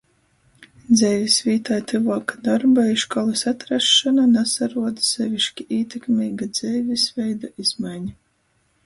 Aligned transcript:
Dzeivis 0.99 1.35
vītai 1.47 1.75
tyvuoka 1.91 2.39
dorba 2.47 2.85
i 2.91 2.95
školys 3.03 3.43
atrasšona 3.51 4.25
nasaruod 4.31 5.05
seviški 5.09 5.67
ītekmeiga 5.81 6.49
dzeivis 6.57 7.05
veida 7.21 7.53
izmaiņa. 7.67 8.17